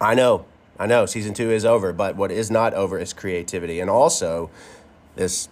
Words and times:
I 0.00 0.14
know, 0.14 0.44
I 0.78 0.86
know, 0.86 1.06
season 1.06 1.34
two 1.34 1.50
is 1.50 1.64
over, 1.64 1.92
but 1.92 2.16
what 2.16 2.30
is 2.30 2.50
not 2.50 2.74
over 2.74 2.98
is 2.98 3.12
creativity. 3.12 3.80
And 3.80 3.90
also, 3.90 4.50
this 5.14 5.48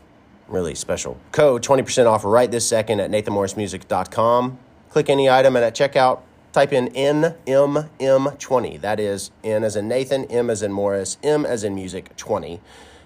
really 0.49 0.75
special 0.75 1.17
code 1.33 1.63
20% 1.63 2.07
off 2.07 2.25
right 2.25 2.51
this 2.51 2.69
second 2.69 3.01
at 3.01 3.11
nathanmorrismusic.com. 3.11 4.59
Click 4.91 5.09
any 5.09 5.31
item 5.31 5.57
and 5.57 5.65
at 5.65 5.75
checkout, 5.75 6.21
type 6.53 6.73
in 6.73 6.89
NMM20. 6.89 8.81
That 8.81 9.01
is 9.01 9.31
N 9.43 9.65
as 9.65 9.77
in 9.77 9.89
Nathan, 9.89 10.25
M 10.27 10.51
as 10.51 10.63
in 10.63 10.73
Morris, 10.73 11.19
M 11.23 11.45
as 11.47 11.65
in 11.65 11.75
music 11.75 12.15
20 12.17 12.61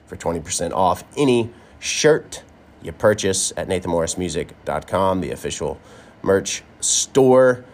for 0.07 0.17
20% 0.17 0.73
off 0.73 1.05
any 1.17 1.51
shirt 1.79 2.43
you 2.83 2.93
purchase 2.93 3.53
at 3.57 3.69
nathanmorrismusic.com, 3.69 5.21
the 5.21 5.31
official 5.31 5.81
merch 6.23 6.63
store. 6.81 7.65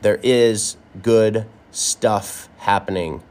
There 0.00 0.20
is 0.22 0.76
good 1.02 1.46
stuff 1.70 2.48
happening. 2.58 3.22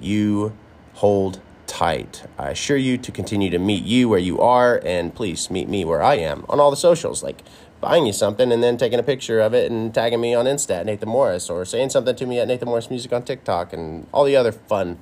You 0.00 0.56
hold 0.94 1.40
tight. 1.66 2.24
I 2.36 2.50
assure 2.50 2.76
you 2.76 2.98
to 2.98 3.12
continue 3.12 3.48
to 3.50 3.58
meet 3.58 3.84
you 3.84 4.08
where 4.08 4.18
you 4.18 4.40
are, 4.40 4.80
and 4.84 5.14
please 5.14 5.50
meet 5.50 5.68
me 5.68 5.84
where 5.84 6.02
I 6.02 6.16
am 6.16 6.44
on 6.48 6.58
all 6.58 6.70
the 6.70 6.76
socials, 6.76 7.22
like 7.22 7.42
buying 7.80 8.06
you 8.06 8.12
something 8.12 8.52
and 8.52 8.62
then 8.62 8.76
taking 8.76 8.98
a 8.98 9.02
picture 9.02 9.40
of 9.40 9.54
it 9.54 9.70
and 9.70 9.94
tagging 9.94 10.20
me 10.20 10.34
on 10.34 10.46
Insta 10.46 10.80
at 10.80 10.86
Nathan 10.86 11.08
Morris, 11.08 11.48
or 11.48 11.64
saying 11.64 11.90
something 11.90 12.16
to 12.16 12.26
me 12.26 12.38
at 12.38 12.48
Nathan 12.48 12.68
Morris 12.68 12.90
Music 12.90 13.12
on 13.12 13.22
TikTok, 13.22 13.72
and 13.72 14.06
all 14.12 14.24
the 14.24 14.36
other 14.36 14.52
fun 14.52 14.98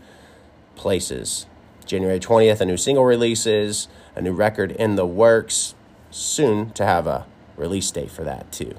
places. 0.76 1.46
January 1.86 2.20
20th, 2.20 2.60
a 2.60 2.66
new 2.66 2.76
single 2.76 3.04
releases, 3.04 3.88
a 4.14 4.20
new 4.20 4.32
record 4.32 4.72
in 4.72 4.96
the 4.96 5.06
works, 5.06 5.74
soon 6.10 6.70
to 6.72 6.84
have 6.84 7.06
a 7.06 7.26
release 7.56 7.90
date 7.90 8.10
for 8.10 8.24
that 8.24 8.52
too. 8.52 8.76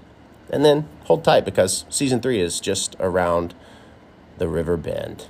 And 0.52 0.64
then 0.64 0.88
hold 1.06 1.24
tight 1.24 1.44
because 1.44 1.86
season 1.90 2.22
three 2.22 2.40
is 2.40 2.60
just 2.60 2.96
around 3.00 3.54
the 4.40 4.48
river 4.48 4.78
bend. 4.78 5.28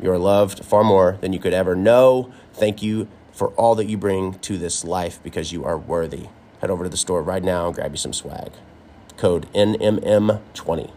You're 0.00 0.18
loved 0.18 0.64
far 0.64 0.84
more 0.84 1.18
than 1.20 1.32
you 1.32 1.38
could 1.38 1.52
ever 1.52 1.74
know. 1.74 2.32
Thank 2.52 2.82
you 2.82 3.08
for 3.32 3.48
all 3.50 3.74
that 3.76 3.86
you 3.86 3.96
bring 3.96 4.34
to 4.40 4.58
this 4.58 4.84
life 4.84 5.20
because 5.22 5.52
you 5.52 5.64
are 5.64 5.78
worthy. 5.78 6.28
Head 6.60 6.70
over 6.70 6.84
to 6.84 6.90
the 6.90 6.96
store 6.96 7.22
right 7.22 7.42
now 7.42 7.66
and 7.66 7.74
grab 7.74 7.92
you 7.92 7.98
some 7.98 8.12
swag. 8.12 8.52
Code 9.16 9.46
NMM20. 9.52 10.90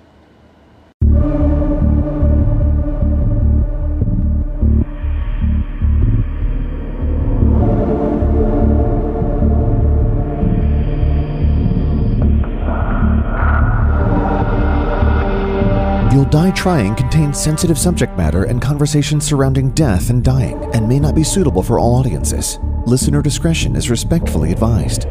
Die 16.32 16.52
Trying 16.52 16.96
contains 16.96 17.38
sensitive 17.38 17.78
subject 17.78 18.18
matter 18.18 18.46
and 18.46 18.62
conversations 18.62 19.26
surrounding 19.26 19.70
death 19.72 20.10
and 20.10 20.24
dying 20.24 20.64
and 20.74 20.88
may 20.88 20.98
not 20.98 21.14
be 21.14 21.26
suitable 21.26 21.62
for 21.62 21.78
all 21.78 21.96
audiences. 21.96 22.58
Listener 22.86 23.22
discretion 23.22 23.76
is 23.76 23.90
respectfully 23.90 24.54
advised. 24.54 25.08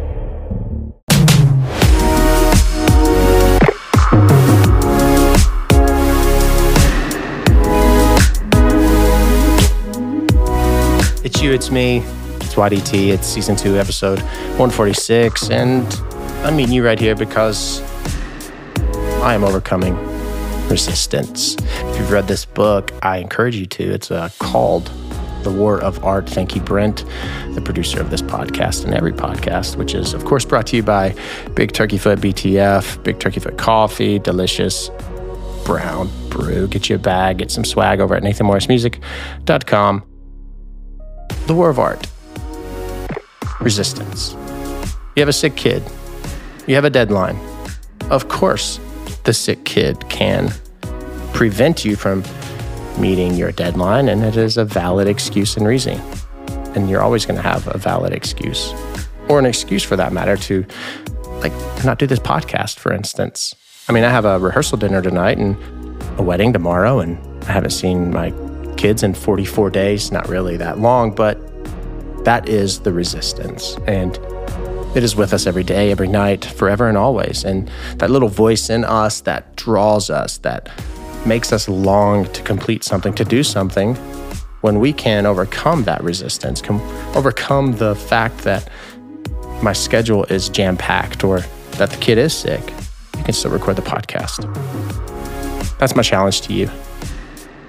It's 11.23 11.43
you, 11.43 11.53
it's 11.53 11.71
me, 11.71 11.99
it's 12.37 12.55
YDT, 12.55 13.09
it's 13.09 13.27
season 13.27 13.57
two, 13.57 13.77
episode 13.77 14.21
146, 14.57 15.51
and 15.51 15.87
I'm 16.47 16.57
meeting 16.57 16.75
you 16.75 16.83
right 16.83 16.99
here 16.99 17.15
because 17.15 17.83
I 19.23 19.35
am 19.35 19.45
overcoming 19.45 20.10
resistance. 20.71 21.57
If 21.59 21.99
you've 21.99 22.11
read 22.11 22.29
this 22.29 22.45
book, 22.45 22.93
I 23.03 23.19
encourage 23.19 23.57
you 23.57 23.67
to. 23.67 23.93
It's 23.93 24.11
uh, 24.11 24.29
called 24.39 24.87
The 25.43 25.51
War 25.51 25.81
of 25.81 26.03
Art. 26.05 26.29
Thank 26.29 26.55
you, 26.55 26.63
Brent, 26.63 27.05
the 27.55 27.61
producer 27.61 28.01
of 28.01 28.11
this 28.11 28.23
podcast 28.23 28.85
and 28.85 28.95
every 28.95 29.13
podcast, 29.13 29.77
which 29.77 29.95
is, 29.95 30.15
of 30.15 30.25
course, 30.25 30.45
brought 30.45 30.69
to 30.69 30.77
you 30.77 30.83
by 30.83 31.15
Big 31.55 31.73
Turkey 31.73 31.99
Foot 31.99 32.21
BTF, 32.21 33.03
Big 33.03 33.19
Turkey 33.19 33.41
Foot 33.41 33.59
Coffee, 33.59 34.19
delicious 34.19 34.91
brown 35.65 36.09
brew. 36.31 36.69
Get 36.69 36.89
you 36.89 36.97
a 36.97 36.99
bag, 36.99 37.39
get 37.39 37.51
some 37.51 37.65
swag 37.65 38.01
over 38.01 38.15
at 38.15 38.23
nathanmorrismusic.com. 38.23 40.05
The 41.47 41.55
War 41.55 41.71
of 41.71 41.79
Art. 41.79 42.07
Resistance. 43.61 44.35
You 45.17 45.21
have 45.21 45.29
a 45.29 45.33
sick 45.33 45.57
kid. 45.57 45.83
You 46.67 46.77
have 46.77 46.85
a 46.85 46.91
deadline. 46.91 47.39
Of 48.11 48.29
course, 48.29 48.79
the 49.25 49.33
sick 49.33 49.65
kid 49.65 50.09
can 50.09 50.53
prevent 51.33 51.85
you 51.85 51.97
from 51.97 52.23
meeting 52.99 53.35
your 53.35 53.53
deadline, 53.53 54.09
and 54.09 54.23
it 54.23 54.37
is 54.37 54.57
a 54.57 54.65
valid 54.65 55.09
excuse 55.09 55.57
and 55.57 55.67
reason. 55.67 55.99
And 56.75 56.89
you're 56.89 57.03
always 57.03 57.27
going 57.27 57.37
to 57.37 57.43
have 57.43 57.67
a 57.75 57.79
valid 57.79 58.13
excuse, 58.13 58.73
or 59.29 59.39
an 59.39 59.47
excuse 59.47 59.83
for 59.83 59.97
that 59.97 60.13
matter, 60.13 60.37
to 60.37 60.65
like 61.41 61.53
not 61.85 61.99
do 61.99 62.07
this 62.07 62.19
podcast, 62.19 62.79
for 62.79 62.93
instance. 62.93 63.55
I 63.89 63.93
mean, 63.93 64.05
I 64.05 64.11
have 64.11 64.25
a 64.25 64.39
rehearsal 64.39 64.79
dinner 64.79 65.03
tonight 65.03 65.39
and 65.39 65.57
a 66.19 66.23
wedding 66.23 66.53
tomorrow, 66.53 67.01
and 67.01 67.19
I 67.45 67.53
haven't 67.53 67.71
seen 67.71 68.11
my 68.11 68.33
kids 68.77 69.03
in 69.03 69.15
44 69.15 69.71
days. 69.71 70.13
Not 70.13 70.29
really 70.29 70.57
that 70.59 70.79
long, 70.79 71.15
but 71.15 71.39
that 72.25 72.49
is 72.49 72.81
the 72.81 72.93
resistance. 72.93 73.77
And 73.87 74.19
it 74.95 75.03
is 75.05 75.15
with 75.15 75.33
us 75.33 75.47
every 75.47 75.65
day, 75.65 75.91
every 75.91 76.09
night, 76.09 76.45
forever 76.45 76.89
and 76.89 76.99
always. 76.99 77.45
And 77.45 77.71
that 77.97 78.11
little 78.11 78.29
voice 78.29 78.71
in 78.71 78.85
us 78.85 79.21
that 79.23 79.57
draws 79.57 80.11
us, 80.11 80.39
that 80.39 80.69
makes 81.27 81.53
us 81.53 81.69
long 81.69 82.31
to 82.33 82.43
complete 82.43 82.83
something, 82.83 83.15
to 83.15 83.25
do 83.25 83.43
something, 83.43 83.97
when 84.63 84.79
we 84.79 84.93
can 84.93 85.27
overcome 85.27 85.85
that 85.85 86.03
resistance, 86.03 86.61
com- 86.61 86.81
overcome 87.17 87.77
the 87.77 87.95
fact 87.95 88.39
that 88.39 88.69
my 89.63 89.73
schedule 89.73 90.25
is 90.25 90.49
jam 90.49 90.77
packed 90.77 91.25
or 91.25 91.41
that 91.73 91.91
the 91.91 91.97
kid 91.97 92.19
is 92.19 92.35
sick, 92.35 92.61
you 93.17 93.25
can 93.25 93.33
still 93.33 93.51
record 93.51 93.77
the 93.77 93.83
podcast. 93.83 94.47
That's 95.79 95.97
my 95.97 96.03
challenge 96.03 96.43
to 96.43 96.53
you. 96.53 96.71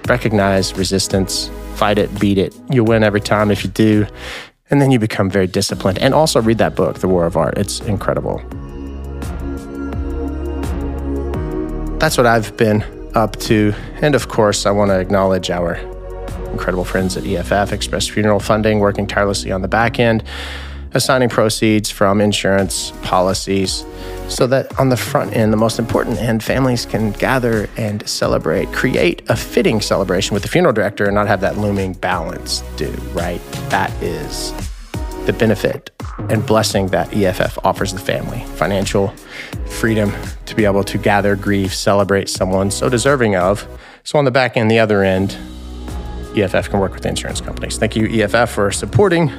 Recognize 0.06 0.76
resistance, 0.76 1.50
fight 1.76 1.98
it, 1.98 2.18
beat 2.18 2.36
it. 2.36 2.54
You'll 2.70 2.86
win 2.86 3.04
every 3.04 3.20
time 3.20 3.50
if 3.50 3.64
you 3.64 3.70
do. 3.70 4.06
And 4.72 4.80
then 4.80 4.90
you 4.90 4.98
become 4.98 5.30
very 5.30 5.46
disciplined. 5.46 5.98
And 5.98 6.14
also 6.14 6.40
read 6.40 6.58
that 6.58 6.74
book, 6.74 6.98
The 7.00 7.06
War 7.06 7.26
of 7.26 7.36
Art. 7.36 7.58
It's 7.58 7.80
incredible. 7.80 8.38
That's 11.98 12.16
what 12.16 12.26
I've 12.26 12.56
been 12.56 12.82
up 13.14 13.36
to. 13.40 13.74
And 14.00 14.14
of 14.14 14.28
course, 14.28 14.64
I 14.64 14.70
want 14.70 14.88
to 14.88 14.98
acknowledge 14.98 15.50
our 15.50 15.74
incredible 16.50 16.84
friends 16.84 17.16
at 17.16 17.24
EFF, 17.26 17.72
Express 17.72 18.08
Funeral 18.08 18.40
Funding, 18.40 18.80
working 18.80 19.06
tirelessly 19.06 19.52
on 19.52 19.60
the 19.60 19.68
back 19.68 20.00
end, 20.00 20.24
assigning 20.94 21.28
proceeds 21.28 21.90
from 21.90 22.20
insurance 22.20 22.92
policies 23.02 23.84
so 24.28 24.46
that 24.46 24.78
on 24.78 24.88
the 24.88 24.96
front 24.96 25.34
end, 25.36 25.52
the 25.52 25.56
most 25.56 25.78
important 25.78 26.18
end, 26.18 26.42
families 26.42 26.86
can 26.86 27.12
gather 27.12 27.68
and 27.76 28.06
celebrate, 28.08 28.72
create 28.72 29.22
a 29.28 29.36
fitting 29.36 29.80
celebration 29.80 30.34
with 30.34 30.42
the 30.42 30.48
funeral 30.48 30.72
director 30.72 31.04
and 31.04 31.14
not 31.14 31.26
have 31.26 31.40
that 31.40 31.58
looming 31.58 31.92
balance 31.94 32.62
due, 32.76 32.92
right? 33.12 33.40
That 33.70 33.90
is 34.02 34.52
the 35.26 35.32
benefit 35.32 35.90
and 36.30 36.44
blessing 36.44 36.88
that 36.88 37.14
EFF 37.14 37.58
offers 37.64 37.92
the 37.92 38.00
family 38.00 38.44
financial 38.56 39.08
freedom 39.66 40.12
to 40.46 40.54
be 40.54 40.64
able 40.64 40.82
to 40.84 40.98
gather, 40.98 41.36
grieve, 41.36 41.72
celebrate 41.72 42.28
someone 42.28 42.70
so 42.70 42.88
deserving 42.88 43.36
of. 43.36 43.66
So, 44.04 44.18
on 44.18 44.24
the 44.24 44.32
back 44.32 44.56
end, 44.56 44.70
the 44.70 44.80
other 44.80 45.04
end, 45.04 45.36
EFF 46.36 46.70
can 46.70 46.80
work 46.80 46.92
with 46.92 47.06
insurance 47.06 47.40
companies. 47.40 47.78
Thank 47.78 47.94
you, 47.94 48.06
EFF, 48.06 48.50
for 48.50 48.72
supporting 48.72 49.30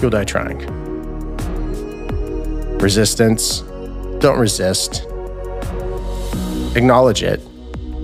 You'll 0.00 0.10
Die 0.10 0.24
Trying. 0.24 0.58
Resistance, 2.78 3.62
don't 4.20 4.38
resist. 4.38 5.04
Acknowledge 6.76 7.24
it, 7.24 7.40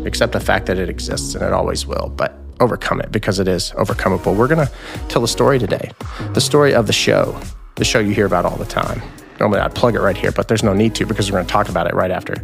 accept 0.05 0.33
the 0.33 0.41
fact 0.41 0.67
that 0.67 0.79
it 0.79 0.89
exists 0.89 1.37
and 1.37 1.45
it 1.45 1.53
always 1.53 1.87
will, 1.87 2.13
but 2.17 2.37
overcome 2.59 3.01
it 3.01 3.13
because 3.13 3.39
it 3.39 3.47
is 3.47 3.71
overcomable. 3.73 4.37
We're 4.37 4.49
going 4.49 4.67
to 4.67 4.73
tell 5.09 5.23
a 5.23 5.29
story 5.29 5.59
today 5.61 5.93
the 6.33 6.41
story 6.41 6.75
of 6.75 6.89
the 6.89 6.93
show, 6.93 7.39
the 7.77 7.85
show 7.85 8.01
you 8.01 8.13
hear 8.13 8.27
about 8.27 8.45
all 8.45 8.57
the 8.57 8.65
time. 8.65 9.01
Normally 9.39 9.61
I'd 9.61 9.75
plug 9.75 9.95
it 9.95 10.01
right 10.01 10.17
here, 10.17 10.33
but 10.33 10.49
there's 10.49 10.65
no 10.65 10.73
need 10.73 10.97
to 10.97 11.07
because 11.07 11.31
we're 11.31 11.39
going 11.39 11.47
to 11.47 11.53
talk 11.53 11.69
about 11.69 11.87
it 11.87 11.95
right 11.95 12.11
after, 12.11 12.35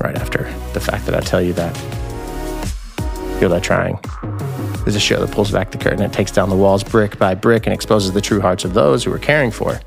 right 0.00 0.16
after 0.16 0.44
the 0.74 0.80
fact 0.80 1.06
that 1.06 1.14
I 1.14 1.20
tell 1.20 1.40
you 1.40 1.54
that. 1.54 1.74
You'll 3.40 3.50
Die 3.50 3.60
Trying 3.60 3.98
is 4.86 4.96
a 4.96 5.00
show 5.00 5.24
that 5.24 5.30
pulls 5.32 5.50
back 5.50 5.70
the 5.70 5.78
curtain 5.78 6.02
and 6.02 6.12
takes 6.12 6.30
down 6.30 6.48
the 6.48 6.56
walls 6.56 6.84
brick 6.84 7.18
by 7.18 7.34
brick 7.34 7.66
and 7.66 7.74
exposes 7.74 8.12
the 8.12 8.20
true 8.20 8.40
hearts 8.40 8.64
of 8.64 8.74
those 8.74 9.04
who 9.04 9.12
are 9.12 9.18
caring 9.18 9.50
for 9.50 9.80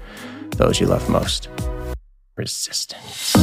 those 0.58 0.80
you 0.80 0.88
love 0.88 1.10
most. 1.10 1.48
Resistance. 2.36 3.36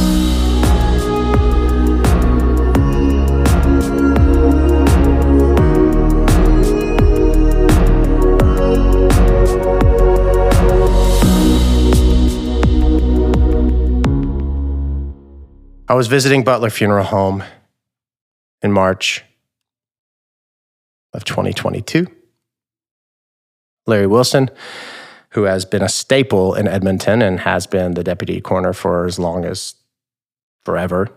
I 15.87 15.95
was 15.95 16.07
visiting 16.07 16.43
Butler 16.43 16.69
Funeral 16.69 17.05
Home 17.05 17.43
in 18.61 18.71
March 18.71 19.23
of 21.13 21.23
2022. 21.23 22.07
Larry 23.87 24.07
Wilson, 24.07 24.49
who 25.31 25.43
has 25.43 25.65
been 25.65 25.81
a 25.81 25.89
staple 25.89 26.53
in 26.53 26.67
Edmonton 26.67 27.21
and 27.21 27.39
has 27.41 27.67
been 27.67 27.93
the 27.93 28.03
deputy 28.03 28.41
coroner 28.41 28.73
for 28.73 29.05
as 29.05 29.19
long 29.19 29.45
as 29.45 29.75
forever, 30.63 31.09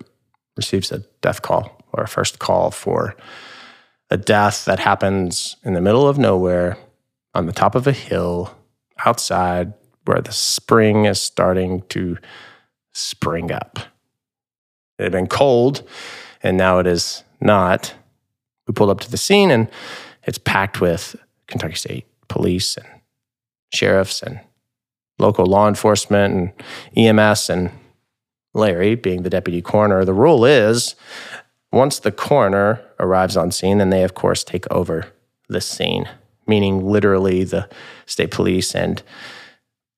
receives 0.57 0.93
a 0.93 1.01
death 1.21 1.43
call 1.43 1.83
or 1.93 2.05
a 2.05 2.09
first 2.09 2.39
call 2.39 2.71
for 2.71 3.17
a 4.11 4.17
death 4.17 4.65
that 4.65 4.79
happens 4.79 5.57
in 5.65 5.75
the 5.75 5.81
middle 5.81 6.07
of 6.07 6.19
nowhere 6.19 6.77
on 7.35 7.47
the 7.47 7.53
top 7.53 7.75
of 7.75 7.87
a 7.87 7.93
hill 7.93 8.55
outside 9.05 9.73
where 10.05 10.21
the 10.21 10.33
spring 10.33 11.05
is 11.07 11.21
starting 11.21 11.83
to 11.89 12.19
spring 12.93 13.51
up. 13.51 13.79
It 14.99 15.05
had 15.05 15.13
been 15.13 15.27
cold 15.27 15.89
and 16.43 16.57
now 16.57 16.79
it 16.79 16.87
is 16.87 17.25
not. 17.41 17.95
We 18.73 18.75
pulled 18.75 18.89
up 18.89 19.01
to 19.01 19.11
the 19.11 19.19
scene 19.19 19.51
and 19.51 19.69
it's 20.25 20.39
packed 20.39 20.81
with 20.81 21.15
Kentucky 21.47 21.75
State 21.75 22.07
police 22.29 22.79
and 22.79 22.87
sheriffs 23.71 24.23
and 24.23 24.41
local 25.19 25.45
law 25.45 25.69
enforcement 25.69 26.35
and 26.35 26.53
EMS 26.97 27.51
and 27.51 27.71
Larry 28.55 28.95
being 28.95 29.25
the 29.25 29.29
deputy 29.29 29.61
coroner. 29.61 30.07
The 30.07 30.15
rule 30.15 30.47
is 30.47 30.95
once 31.71 31.99
the 31.99 32.11
coroner 32.11 32.81
arrives 32.99 33.37
on 33.37 33.51
scene, 33.51 33.77
then 33.77 33.91
they, 33.91 34.05
of 34.05 34.15
course, 34.15 34.43
take 34.43 34.65
over 34.73 35.13
the 35.51 35.61
scene, 35.61 36.09
meaning 36.47 36.83
literally 36.83 37.45
the 37.45 37.69
state 38.07 38.31
police 38.31 38.75
and 38.75 39.03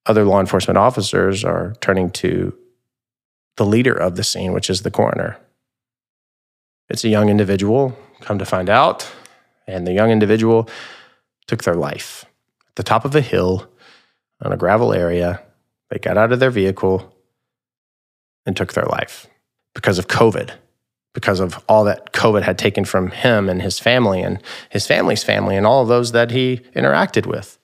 other 0.05 0.25
law 0.25 0.41
enforcement 0.41 0.79
officers 0.79 1.45
are 1.45 1.77
turning 1.81 2.11
to 2.11 2.59
the 3.57 3.65
leader 3.65 3.95
of 3.95 4.17
the 4.17 4.25
scene, 4.25 4.53
which 4.53 4.69
is 4.69 4.83
the 4.83 4.91
coroner. 4.91 5.39
It's 6.89 7.05
a 7.05 7.09
young 7.09 7.29
individual, 7.29 7.97
come 8.25 8.39
to 8.39 8.47
find 8.47 8.69
out, 8.69 9.11
and 9.67 9.87
the 9.87 9.93
young 9.93 10.11
individual 10.11 10.69
took 11.47 11.65
their 11.65 11.75
life 11.75 12.25
at 12.69 12.77
the 12.77 12.83
top 12.83 13.05
of 13.05 13.15
a 13.15 13.21
hill 13.21 13.69
on 14.43 14.53
a 14.53 14.57
gravel 14.57 14.93
area. 14.93 15.43
They 15.91 15.99
got 15.99 16.19
out 16.19 16.33
of 16.33 16.41
their 16.41 16.51
vehicle 16.51 17.15
and 18.47 18.57
took 18.57 18.73
their 18.73 18.87
life 18.87 19.27
because 19.75 19.99
of 19.99 20.09
COVID, 20.09 20.51
because 21.13 21.41
of 21.41 21.63
all 21.69 21.85
that 21.85 22.13
COVID 22.13 22.43
had 22.43 22.59
taken 22.59 22.85
from 22.85 23.11
him 23.11 23.49
and 23.49 23.63
his 23.63 23.79
family 23.79 24.23
and 24.23 24.43
his 24.71 24.87
family's 24.87 25.25
family 25.25 25.57
and 25.57 25.67
all 25.67 25.83
of 25.83 25.89
those 25.89 26.13
that 26.13 26.31
he 26.31 26.61
interacted 26.75 27.27
with. 27.27 27.59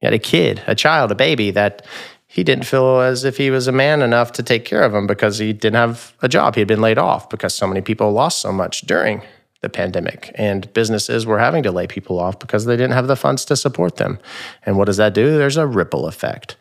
He 0.00 0.06
had 0.06 0.14
a 0.14 0.18
kid, 0.18 0.62
a 0.66 0.74
child, 0.74 1.10
a 1.10 1.14
baby 1.14 1.50
that 1.52 1.86
he 2.26 2.42
didn't 2.42 2.64
feel 2.64 3.00
as 3.00 3.24
if 3.24 3.36
he 3.36 3.50
was 3.50 3.68
a 3.68 3.72
man 3.72 4.02
enough 4.02 4.32
to 4.32 4.42
take 4.42 4.64
care 4.64 4.82
of 4.82 4.92
him 4.92 5.06
because 5.06 5.38
he 5.38 5.52
didn't 5.52 5.76
have 5.76 6.14
a 6.20 6.28
job. 6.28 6.56
He 6.56 6.60
had 6.60 6.68
been 6.68 6.80
laid 6.80 6.98
off 6.98 7.30
because 7.30 7.54
so 7.54 7.66
many 7.66 7.80
people 7.80 8.10
lost 8.10 8.40
so 8.40 8.52
much 8.52 8.82
during 8.82 9.22
the 9.64 9.70
pandemic 9.70 10.30
and 10.34 10.70
businesses 10.74 11.24
were 11.24 11.38
having 11.38 11.62
to 11.62 11.72
lay 11.72 11.86
people 11.86 12.20
off 12.20 12.38
because 12.38 12.66
they 12.66 12.76
didn't 12.76 12.92
have 12.92 13.06
the 13.06 13.16
funds 13.16 13.46
to 13.46 13.56
support 13.56 13.96
them. 13.96 14.18
And 14.64 14.76
what 14.76 14.84
does 14.84 14.98
that 14.98 15.14
do? 15.14 15.38
There's 15.38 15.56
a 15.56 15.66
ripple 15.66 16.06
effect. 16.06 16.56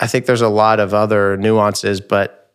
I 0.00 0.06
think 0.06 0.24
there's 0.24 0.40
a 0.40 0.48
lot 0.48 0.80
of 0.80 0.94
other 0.94 1.36
nuances, 1.36 2.00
but 2.00 2.54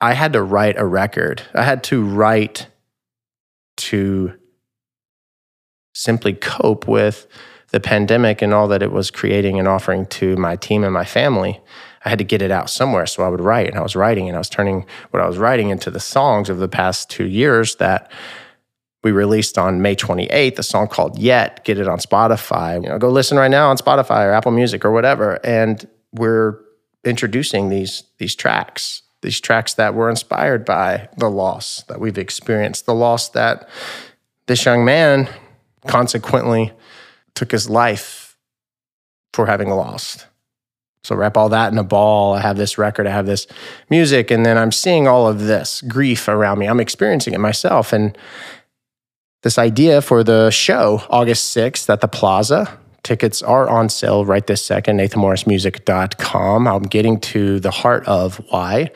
I 0.00 0.14
had 0.14 0.32
to 0.32 0.42
write 0.42 0.78
a 0.78 0.86
record. 0.86 1.42
I 1.54 1.62
had 1.62 1.84
to 1.84 2.02
write 2.02 2.68
to 3.76 4.32
simply 5.94 6.32
cope 6.32 6.88
with 6.88 7.26
the 7.68 7.80
pandemic 7.80 8.40
and 8.40 8.54
all 8.54 8.68
that 8.68 8.82
it 8.82 8.92
was 8.92 9.10
creating 9.10 9.58
and 9.58 9.68
offering 9.68 10.06
to 10.06 10.36
my 10.36 10.56
team 10.56 10.84
and 10.84 10.94
my 10.94 11.04
family. 11.04 11.60
I 12.04 12.08
had 12.08 12.18
to 12.18 12.24
get 12.24 12.42
it 12.42 12.50
out 12.50 12.70
somewhere. 12.70 13.06
So 13.06 13.22
I 13.22 13.28
would 13.28 13.40
write 13.40 13.68
and 13.68 13.78
I 13.78 13.82
was 13.82 13.94
writing 13.94 14.28
and 14.28 14.36
I 14.36 14.40
was 14.40 14.48
turning 14.48 14.86
what 15.10 15.22
I 15.22 15.26
was 15.26 15.38
writing 15.38 15.70
into 15.70 15.90
the 15.90 16.00
songs 16.00 16.48
of 16.48 16.58
the 16.58 16.68
past 16.68 17.10
two 17.10 17.26
years 17.26 17.76
that 17.76 18.10
we 19.02 19.12
released 19.12 19.56
on 19.58 19.80
May 19.80 19.96
28th, 19.96 20.58
a 20.58 20.62
song 20.62 20.88
called 20.88 21.18
Yet. 21.18 21.64
Get 21.64 21.78
it 21.78 21.88
on 21.88 21.98
Spotify. 21.98 22.82
You 22.82 22.90
know, 22.90 22.98
go 22.98 23.08
listen 23.08 23.38
right 23.38 23.50
now 23.50 23.70
on 23.70 23.76
Spotify 23.76 24.26
or 24.26 24.32
Apple 24.32 24.52
Music 24.52 24.84
or 24.84 24.90
whatever. 24.90 25.44
And 25.44 25.86
we're 26.12 26.58
introducing 27.04 27.68
these 27.68 28.04
these 28.18 28.34
tracks, 28.34 29.02
these 29.22 29.40
tracks 29.40 29.74
that 29.74 29.94
were 29.94 30.10
inspired 30.10 30.64
by 30.64 31.08
the 31.16 31.30
loss 31.30 31.82
that 31.84 32.00
we've 32.00 32.18
experienced, 32.18 32.86
the 32.86 32.94
loss 32.94 33.30
that 33.30 33.68
this 34.46 34.64
young 34.64 34.84
man 34.84 35.28
consequently 35.86 36.72
took 37.34 37.52
his 37.52 37.70
life 37.70 38.36
for 39.32 39.46
having 39.46 39.70
lost. 39.70 40.26
So 41.02 41.16
wrap 41.16 41.36
all 41.36 41.48
that 41.48 41.72
in 41.72 41.78
a 41.78 41.84
ball. 41.84 42.34
I 42.34 42.40
have 42.40 42.56
this 42.56 42.76
record, 42.76 43.06
I 43.06 43.10
have 43.10 43.26
this 43.26 43.46
music, 43.88 44.30
and 44.30 44.44
then 44.44 44.58
I'm 44.58 44.72
seeing 44.72 45.08
all 45.08 45.26
of 45.26 45.40
this 45.40 45.80
grief 45.82 46.28
around 46.28 46.58
me. 46.58 46.66
I'm 46.66 46.80
experiencing 46.80 47.32
it 47.32 47.40
myself. 47.40 47.92
And 47.92 48.16
this 49.42 49.56
idea 49.58 50.02
for 50.02 50.22
the 50.22 50.50
show, 50.50 51.02
August 51.08 51.56
6th 51.56 51.88
at 51.88 52.02
the 52.02 52.08
Plaza, 52.08 52.78
tickets 53.02 53.42
are 53.42 53.66
on 53.68 53.88
sale 53.88 54.26
right 54.26 54.46
this 54.46 54.62
second, 54.62 54.98
nathanmorrismusic.com. 54.98 56.68
I'm 56.68 56.82
getting 56.82 57.18
to 57.20 57.58
the 57.60 57.70
heart 57.70 58.06
of 58.06 58.36
why. 58.50 58.90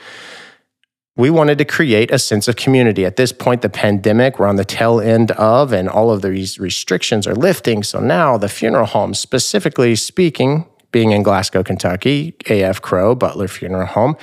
We 1.17 1.31
wanted 1.31 1.59
to 1.59 1.65
create 1.65 2.11
a 2.11 2.19
sense 2.19 2.49
of 2.49 2.57
community. 2.57 3.07
At 3.07 3.17
this 3.17 3.33
point, 3.33 3.62
the 3.62 3.69
pandemic, 3.71 4.39
we're 4.39 4.49
on 4.49 4.57
the 4.57 4.65
tail 4.65 5.00
end 5.00 5.31
of, 5.33 5.73
and 5.73 5.89
all 5.89 6.11
of 6.11 6.23
these 6.23 6.59
restrictions 6.59 7.27
are 7.27 7.37
lifting. 7.37 7.83
So 7.83 8.00
now 8.00 8.37
the 8.37 8.49
funeral 8.49 8.87
homes, 8.87 9.21
specifically 9.21 9.95
speaking, 9.95 10.67
being 10.94 11.11
in 11.11 11.25
Glasgow, 11.25 11.64
Kentucky, 11.64 12.37
AF 12.49 12.81
Crow, 12.81 13.17
Butler 13.17 13.49
Funeral 13.49 13.85
Home. 13.85 14.17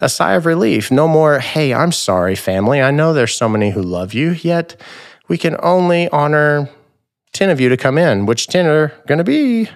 A 0.00 0.08
sigh 0.08 0.32
of 0.34 0.44
relief. 0.44 0.90
No 0.90 1.06
more, 1.06 1.38
hey, 1.38 1.72
I'm 1.72 1.92
sorry, 1.92 2.34
family. 2.34 2.82
I 2.82 2.90
know 2.90 3.12
there's 3.12 3.32
so 3.32 3.48
many 3.48 3.70
who 3.70 3.80
love 3.80 4.12
you, 4.12 4.32
yet 4.42 4.74
we 5.28 5.38
can 5.38 5.56
only 5.62 6.08
honor 6.08 6.68
10 7.32 7.48
of 7.48 7.60
you 7.60 7.68
to 7.68 7.76
come 7.76 7.96
in. 7.96 8.26
Which 8.26 8.48
10 8.48 8.66
are 8.66 8.88
going 9.06 9.18
to 9.18 9.24
be? 9.24 9.68